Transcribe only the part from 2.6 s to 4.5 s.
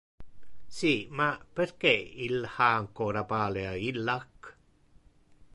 ancora palea illac?